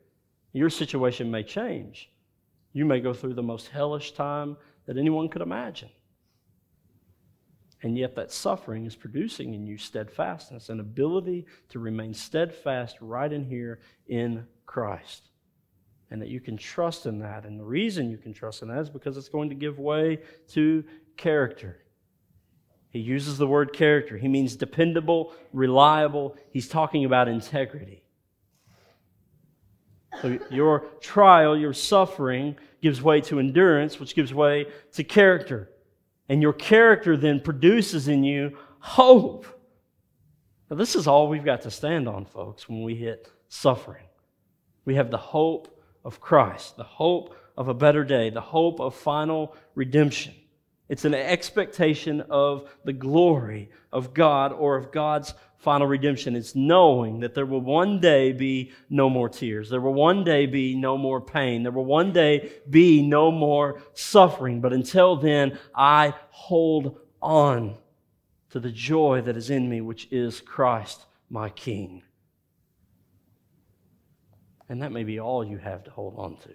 [0.52, 2.10] Your situation may change.
[2.72, 5.90] You may go through the most hellish time that anyone could imagine.
[7.82, 13.32] And yet, that suffering is producing in you steadfastness, an ability to remain steadfast right
[13.32, 15.30] in here in Christ
[16.10, 17.44] and that you can trust in that.
[17.44, 20.18] And the reason you can trust in that is because it's going to give way
[20.48, 20.84] to
[21.16, 21.78] character.
[22.90, 24.18] He uses the word character.
[24.18, 26.36] He means dependable, reliable.
[26.50, 28.02] He's talking about integrity.
[30.20, 35.70] So your trial, your suffering, gives way to endurance, which gives way to character.
[36.30, 39.46] And your character then produces in you hope.
[40.70, 44.04] Now, this is all we've got to stand on, folks, when we hit suffering.
[44.84, 48.94] We have the hope of Christ, the hope of a better day, the hope of
[48.94, 50.32] final redemption.
[50.90, 56.34] It's an expectation of the glory of God or of God's final redemption.
[56.34, 59.70] It's knowing that there will one day be no more tears.
[59.70, 61.62] There will one day be no more pain.
[61.62, 64.60] There will one day be no more suffering.
[64.60, 67.76] But until then, I hold on
[68.50, 72.02] to the joy that is in me, which is Christ my King.
[74.68, 76.50] And that may be all you have to hold on to.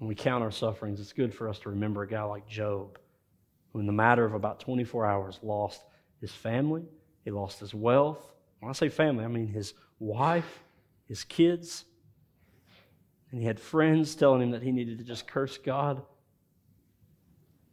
[0.00, 2.98] When we count our sufferings, it's good for us to remember a guy like Job,
[3.70, 5.82] who, in the matter of about 24 hours, lost
[6.22, 6.84] his family,
[7.22, 8.18] he lost his wealth.
[8.60, 10.62] When I say family, I mean his wife,
[11.06, 11.84] his kids.
[13.30, 16.00] And he had friends telling him that he needed to just curse God,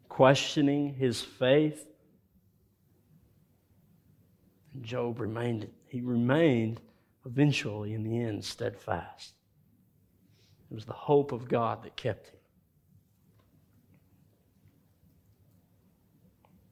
[0.09, 1.87] questioning his faith.
[4.73, 6.81] And Job remained, he remained
[7.25, 9.36] eventually, in the end, steadfast.
[10.69, 12.37] It was the hope of God that kept him.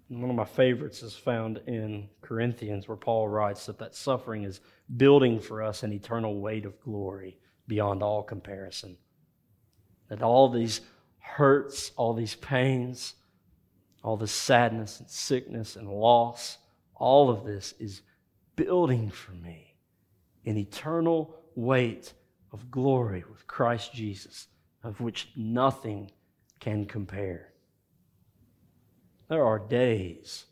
[0.09, 4.43] And one of my favorites is found in Corinthians, where Paul writes that that suffering
[4.43, 4.61] is
[4.97, 8.97] building for us an eternal weight of glory beyond all comparison.
[10.09, 10.81] That all these
[11.17, 13.15] hurts, all these pains,
[14.03, 16.59] all this sadness and sickness and loss,
[16.93, 18.03] all of this is
[18.55, 19.75] building for me
[20.45, 22.13] an eternal weight
[22.55, 24.47] of glory with Christ Jesus,
[24.81, 26.09] of which nothing
[26.61, 27.51] can compare.
[29.27, 30.45] There are days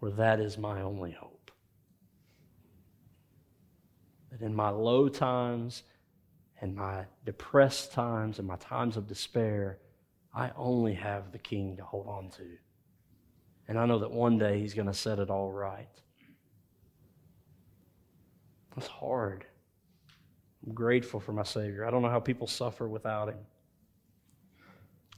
[0.00, 1.50] where that is my only hope.
[4.30, 5.84] That in my low times
[6.60, 9.78] and my depressed times and my times of despair,
[10.34, 12.46] I only have the King to hold on to.
[13.68, 15.88] And I know that one day He's going to set it all right.
[18.76, 19.46] That's hard.
[20.66, 21.86] I'm grateful for my Savior.
[21.86, 23.38] I don't know how people suffer without Him.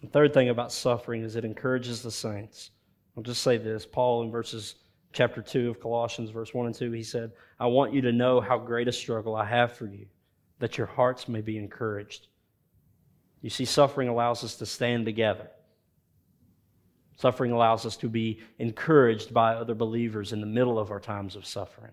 [0.02, 2.70] The third thing about suffering is it encourages the saints.
[3.16, 3.87] I'll just say this.
[3.87, 4.76] Paul, in verses
[5.12, 8.40] chapter 2 of Colossians, verse 1 and 2, he said, I want you to know
[8.40, 10.07] how great a struggle I have for you,
[10.59, 12.28] that your hearts may be encouraged.
[13.42, 15.50] You see, suffering allows us to stand together.
[17.16, 21.37] Suffering allows us to be encouraged by other believers in the middle of our times
[21.37, 21.92] of suffering.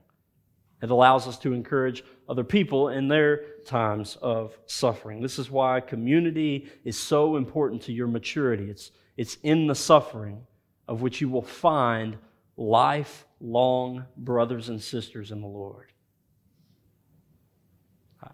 [0.81, 5.21] It allows us to encourage other people in their times of suffering.
[5.21, 8.69] This is why community is so important to your maturity.
[8.69, 10.45] It's, it's in the suffering
[10.87, 12.17] of which you will find
[12.55, 15.91] lifelong brothers and sisters in the Lord.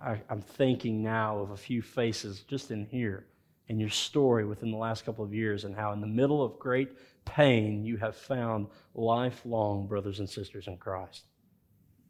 [0.01, 3.25] I, am thinking now of a few faces just in here
[3.67, 6.59] in your story within the last couple of years and how, in the middle of
[6.59, 6.91] great
[7.25, 11.23] pain, you have found lifelong brothers and sisters in Christ.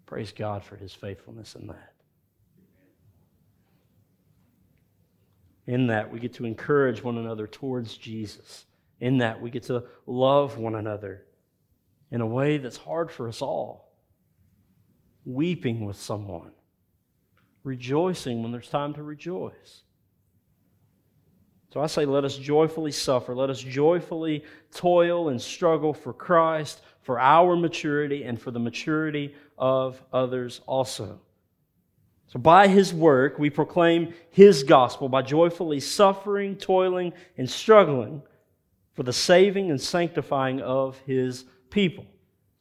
[0.05, 1.93] Praise God for his faithfulness in that.
[5.67, 8.65] In that, we get to encourage one another towards Jesus.
[8.99, 11.25] In that, we get to love one another
[12.11, 13.91] in a way that's hard for us all.
[15.25, 16.51] Weeping with someone,
[17.63, 19.81] rejoicing when there's time to rejoice.
[21.73, 23.35] So I say, let us joyfully suffer.
[23.35, 29.35] Let us joyfully toil and struggle for Christ, for our maturity, and for the maturity
[29.57, 31.19] of others also.
[32.27, 38.21] So, by his work, we proclaim his gospel by joyfully suffering, toiling, and struggling
[38.93, 42.05] for the saving and sanctifying of his people.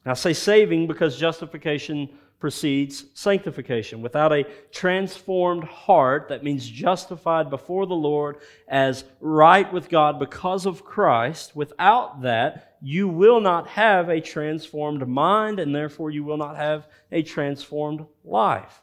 [0.05, 2.09] Now, I say saving because justification
[2.39, 4.01] precedes sanctification.
[4.01, 10.65] Without a transformed heart, that means justified before the Lord as right with God because
[10.65, 16.37] of Christ, without that, you will not have a transformed mind, and therefore you will
[16.37, 18.81] not have a transformed life.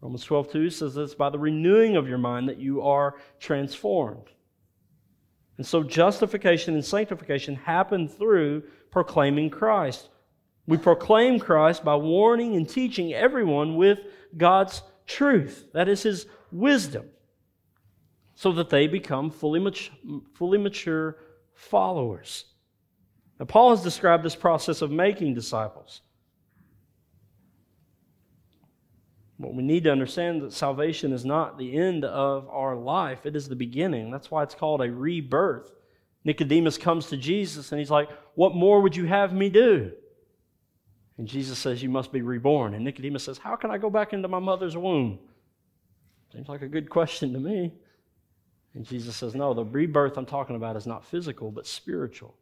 [0.00, 4.28] Romans 12, 2 says it's by the renewing of your mind that you are transformed.
[5.58, 10.08] And so justification and sanctification happen through proclaiming Christ.
[10.66, 13.98] We proclaim Christ by warning and teaching everyone with
[14.36, 15.66] God's truth.
[15.72, 17.06] That is His wisdom.
[18.34, 19.94] So that they become fully mature,
[20.34, 21.18] fully mature
[21.54, 22.44] followers.
[23.38, 26.00] Now, Paul has described this process of making disciples.
[29.38, 33.34] But we need to understand that salvation is not the end of our life, it
[33.34, 34.10] is the beginning.
[34.10, 35.72] That's why it's called a rebirth.
[36.24, 39.90] Nicodemus comes to Jesus and he's like, What more would you have me do?
[41.22, 42.74] And Jesus says, You must be reborn.
[42.74, 45.20] And Nicodemus says, How can I go back into my mother's womb?
[46.32, 47.72] Seems like a good question to me.
[48.74, 52.34] And Jesus says, No, the rebirth I'm talking about is not physical, but spiritual.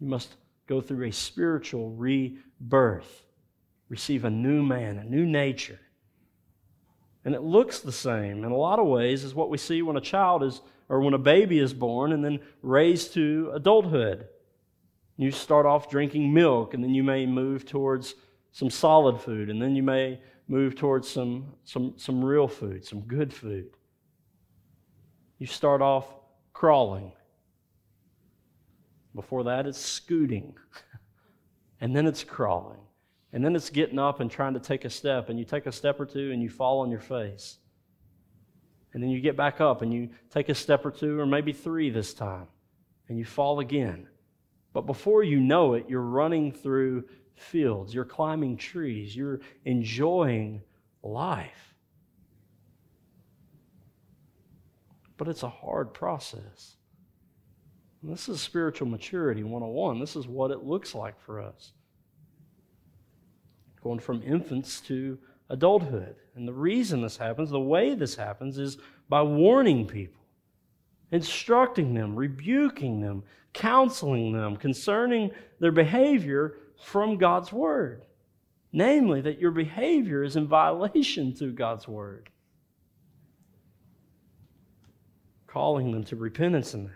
[0.00, 0.36] You must
[0.66, 3.26] go through a spiritual rebirth,
[3.90, 5.78] receive a new man, a new nature.
[7.26, 9.98] And it looks the same in a lot of ways as what we see when
[9.98, 14.28] a child is, or when a baby is born and then raised to adulthood.
[15.22, 18.16] You start off drinking milk, and then you may move towards
[18.50, 23.00] some solid food, and then you may move towards some, some, some real food, some
[23.02, 23.70] good food.
[25.38, 26.06] You start off
[26.52, 27.12] crawling.
[29.14, 30.54] Before that, it's scooting.
[31.80, 32.80] and then it's crawling.
[33.32, 35.72] And then it's getting up and trying to take a step, and you take a
[35.72, 37.58] step or two and you fall on your face.
[38.92, 41.52] And then you get back up and you take a step or two, or maybe
[41.52, 42.48] three this time,
[43.08, 44.08] and you fall again.
[44.72, 47.04] But before you know it, you're running through
[47.34, 50.62] fields, you're climbing trees, you're enjoying
[51.02, 51.74] life.
[55.16, 56.76] But it's a hard process.
[58.02, 60.00] And this is spiritual maturity 101.
[60.00, 61.72] This is what it looks like for us
[63.82, 65.18] going from infants to
[65.50, 66.14] adulthood.
[66.34, 70.22] And the reason this happens, the way this happens, is by warning people,
[71.10, 75.30] instructing them, rebuking them, counseling them concerning
[75.60, 78.04] their behavior from God's Word.
[78.72, 82.30] Namely, that your behavior is in violation to God's Word.
[85.46, 86.92] Calling them to repentance in that.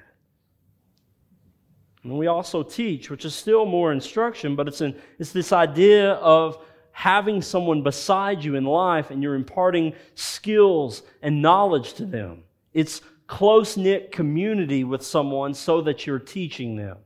[2.02, 6.12] And we also teach, which is still more instruction, but it's, in, it's this idea
[6.12, 12.44] of having someone beside you in life and you're imparting skills and knowledge to them.
[12.72, 16.98] It's close knit community with someone so that you're teaching them.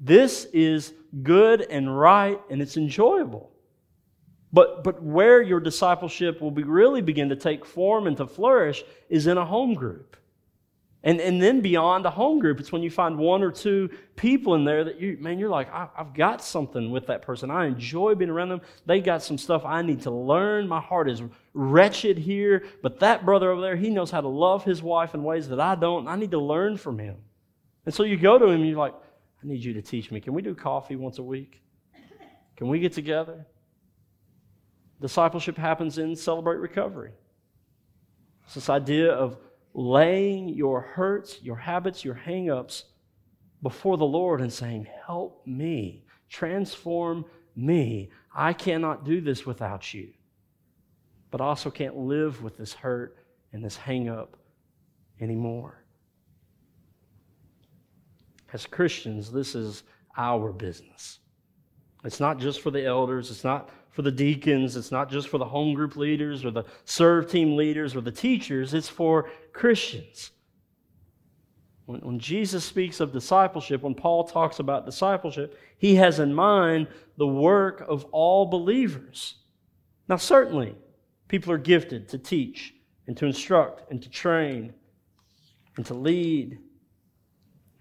[0.00, 0.92] This is
[1.22, 3.50] good and right and it's enjoyable.
[4.52, 8.84] But, but where your discipleship will be really begin to take form and to flourish
[9.08, 10.16] is in a home group.
[11.04, 14.54] And, and then beyond the home group, it's when you find one or two people
[14.54, 17.50] in there that you, man, you're like, I, have got something with that person.
[17.50, 18.62] I enjoy being around them.
[18.86, 20.66] They got some stuff I need to learn.
[20.66, 24.64] My heart is wretched here, but that brother over there, he knows how to love
[24.64, 26.08] his wife in ways that I don't.
[26.08, 27.16] I need to learn from him.
[27.84, 28.94] And so you go to him and you're like,
[29.42, 30.20] I need you to teach me.
[30.20, 31.60] Can we do coffee once a week?
[32.56, 33.44] Can we get together?
[35.02, 37.12] Discipleship happens in Celebrate Recovery.
[38.46, 39.36] It's this idea of
[39.74, 42.84] laying your hurts, your habits, your hangups
[43.62, 47.24] before the Lord and saying, Help me, transform
[47.56, 48.10] me.
[48.34, 50.10] I cannot do this without you.
[51.30, 53.18] But I also can't live with this hurt
[53.52, 54.28] and this hangup
[55.20, 55.84] anymore.
[58.52, 59.82] As Christians, this is
[60.16, 61.18] our business.
[62.04, 65.38] It's not just for the elders, it's not for the deacons, it's not just for
[65.38, 70.32] the home group leaders or the serve team leaders or the teachers, it's for Christians.
[71.86, 76.88] When, when, Jesus speaks of discipleship, when Paul talks about discipleship, he has in mind
[77.16, 79.36] the work of all believers.
[80.08, 80.74] Now, certainly,
[81.28, 82.74] people are gifted to teach
[83.06, 84.72] and to instruct and to train
[85.76, 86.58] and to lead.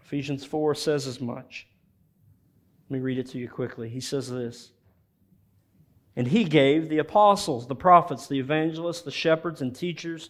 [0.04, 1.68] Ephesians 4 says as much.
[2.90, 3.90] Let me read it to you quickly.
[3.90, 4.72] He says this
[6.16, 10.30] And he gave the apostles, the prophets, the evangelists, the shepherds, and teachers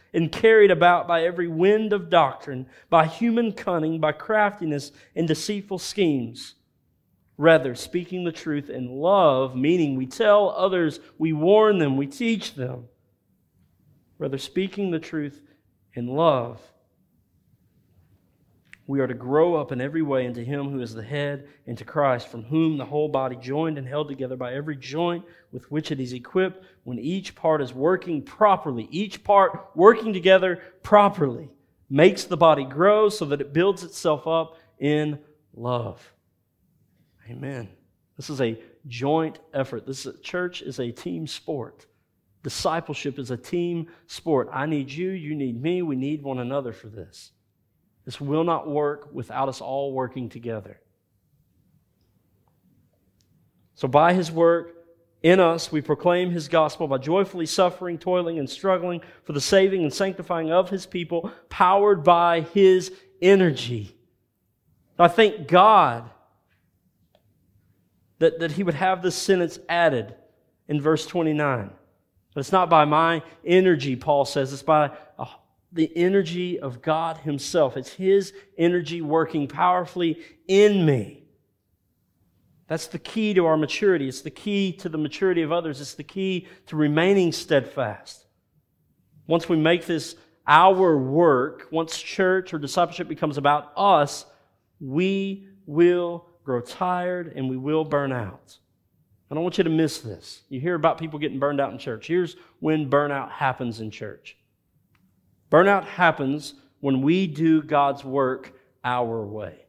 [0.13, 5.79] and carried about by every wind of doctrine, by human cunning, by craftiness and deceitful
[5.79, 6.55] schemes.
[7.37, 12.55] Rather, speaking the truth in love, meaning we tell others, we warn them, we teach
[12.55, 12.85] them.
[14.19, 15.41] Rather, speaking the truth
[15.95, 16.61] in love,
[18.91, 21.85] we are to grow up in every way into Him who is the head, into
[21.85, 25.23] Christ, from whom the whole body, joined and held together by every joint
[25.53, 30.61] with which it is equipped, when each part is working properly, each part working together
[30.83, 31.47] properly,
[31.89, 35.17] makes the body grow so that it builds itself up in
[35.53, 36.13] love.
[37.29, 37.69] Amen.
[38.17, 39.87] This is a joint effort.
[39.87, 41.85] This is, church is a team sport.
[42.43, 44.49] Discipleship is a team sport.
[44.51, 47.31] I need you, you need me, we need one another for this.
[48.11, 50.81] This will not work without us all working together.
[53.75, 54.73] So, by his work
[55.23, 59.83] in us, we proclaim his gospel by joyfully suffering, toiling, and struggling for the saving
[59.83, 62.91] and sanctifying of his people, powered by his
[63.21, 63.95] energy.
[64.99, 66.09] I thank God
[68.19, 70.15] that, that he would have this sentence added
[70.67, 71.69] in verse 29.
[72.33, 75.27] But it's not by my energy, Paul says, it's by a
[75.71, 77.77] the energy of God Himself.
[77.77, 81.23] It's His energy working powerfully in me.
[82.67, 84.07] That's the key to our maturity.
[84.07, 85.81] It's the key to the maturity of others.
[85.81, 88.25] It's the key to remaining steadfast.
[89.27, 90.15] Once we make this
[90.47, 94.25] our work, once church or discipleship becomes about us,
[94.79, 98.57] we will grow tired and we will burn out.
[99.29, 100.41] I don't want you to miss this.
[100.49, 102.07] You hear about people getting burned out in church.
[102.07, 104.35] Here's when burnout happens in church
[105.51, 109.65] Burnout happens when we do God's work our way.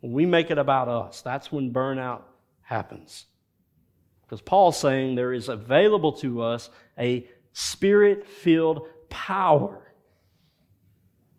[0.00, 2.22] When we make it about us, that's when burnout
[2.62, 3.26] happens.
[4.22, 9.94] Because Paul's saying there is available to us a spirit filled power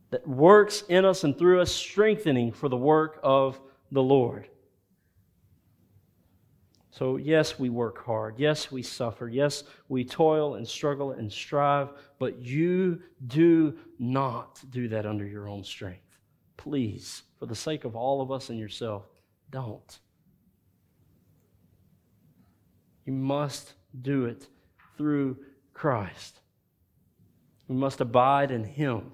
[0.09, 3.59] that works in us and through us, strengthening for the work of
[3.91, 4.47] the Lord.
[6.91, 8.39] So, yes, we work hard.
[8.39, 9.29] Yes, we suffer.
[9.29, 15.47] Yes, we toil and struggle and strive, but you do not do that under your
[15.47, 16.01] own strength.
[16.57, 19.05] Please, for the sake of all of us and yourself,
[19.51, 19.99] don't.
[23.05, 24.47] You must do it
[24.97, 25.37] through
[25.73, 26.39] Christ.
[27.67, 29.11] We must abide in Him.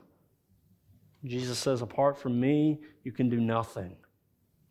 [1.26, 3.96] Jesus says, Apart from me, you can do nothing.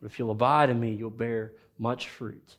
[0.01, 2.57] But if you'll abide in me, you'll bear much fruit.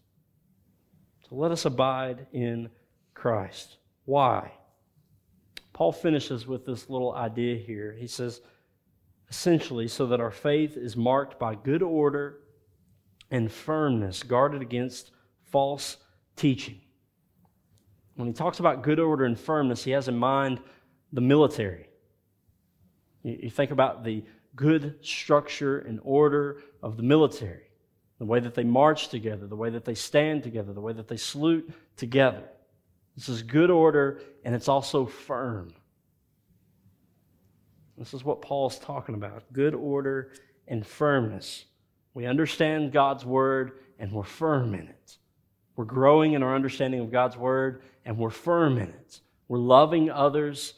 [1.28, 2.70] So let us abide in
[3.14, 3.78] Christ.
[4.04, 4.52] Why?
[5.72, 7.92] Paul finishes with this little idea here.
[7.98, 8.40] He says,
[9.28, 12.38] essentially, so that our faith is marked by good order
[13.30, 15.10] and firmness, guarded against
[15.42, 15.96] false
[16.36, 16.80] teaching.
[18.14, 20.60] When he talks about good order and firmness, he has in mind
[21.12, 21.88] the military.
[23.24, 24.24] You think about the
[24.54, 27.65] good structure and order of the military
[28.18, 31.08] the way that they march together, the way that they stand together, the way that
[31.08, 32.42] they salute together.
[33.14, 35.72] This is good order and it's also firm.
[37.98, 40.32] This is what Paul's talking about good order
[40.68, 41.64] and firmness.
[42.14, 45.16] We understand God's word and we're firm in it.
[45.76, 49.20] We're growing in our understanding of God's word and we're firm in it.
[49.48, 50.74] We're loving others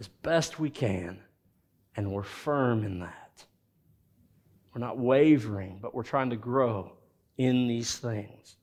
[0.00, 1.18] as best we can
[1.96, 3.23] and we're firm in that.
[4.74, 6.96] We're not wavering, but we're trying to grow
[7.38, 8.56] in these things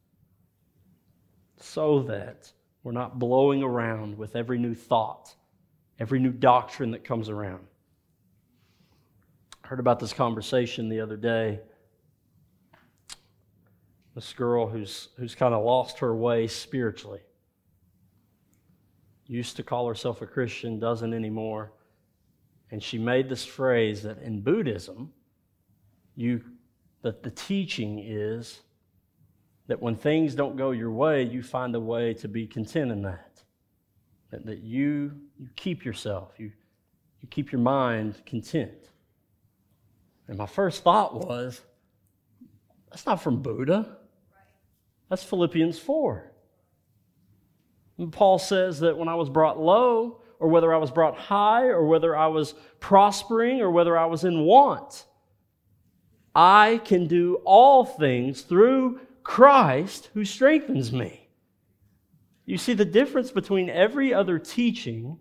[1.58, 2.52] so that
[2.84, 5.34] we're not blowing around with every new thought,
[6.00, 7.66] every new doctrine that comes around.
[9.64, 11.62] I heard about this conversation the other day.
[14.14, 17.22] This girl who's, who's kind of lost her way spiritually.
[19.28, 21.72] Used to call herself a Christian, doesn't anymore.
[22.72, 25.14] And she made this phrase that in Buddhism,
[26.22, 26.44] you
[27.02, 28.62] that the teaching is
[29.68, 33.02] that when things don't go your way, you find a way to be content in
[33.02, 33.42] that.
[34.30, 36.52] That, that you, you keep yourself, you,
[37.22, 38.90] you keep your mind content.
[40.28, 41.62] And my first thought was,
[42.90, 43.98] that's not from Buddha.
[45.10, 46.32] That's Philippians 4.
[47.98, 51.66] And Paul says that when I was brought low, or whether I was brought high,
[51.66, 55.06] or whether I was prospering, or whether I was in want,
[56.34, 61.28] I can do all things through Christ who strengthens me.
[62.46, 65.20] You see the difference between every other teaching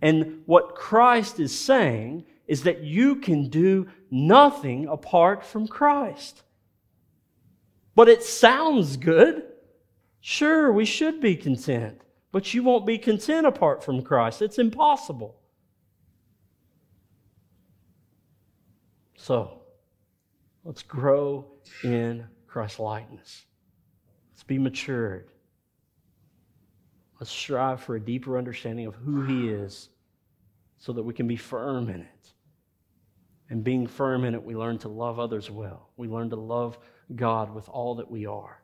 [0.00, 6.42] and what Christ is saying is that you can do nothing apart from Christ.
[7.94, 9.44] But it sounds good.
[10.20, 12.00] Sure, we should be content.
[12.32, 14.42] But you won't be content apart from Christ.
[14.42, 15.36] It's impossible.
[19.22, 19.60] So,
[20.64, 21.46] let's grow
[21.84, 23.44] in Christ likeness.
[24.32, 25.28] Let's be matured.
[27.20, 29.90] Let's strive for a deeper understanding of who He is
[30.78, 32.32] so that we can be firm in it.
[33.48, 35.90] And being firm in it, we learn to love others well.
[35.96, 36.76] We learn to love
[37.14, 38.60] God with all that we are.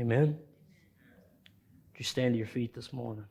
[0.00, 0.36] Amen?
[1.90, 3.26] Would you stand to your feet this morning?